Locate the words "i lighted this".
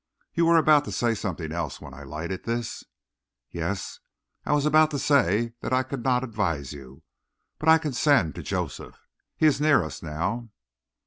1.93-2.83